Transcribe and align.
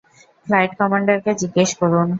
Flight 0.47 0.71
কমান্ডারকে 0.79 1.31
জিজ্ঞেস 1.41 1.69
করুন। 1.79 2.07